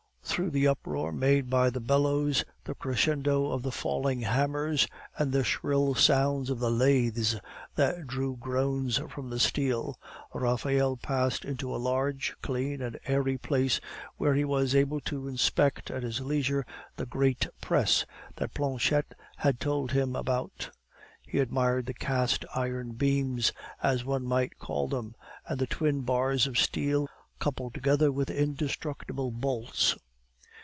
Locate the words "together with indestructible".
27.73-29.29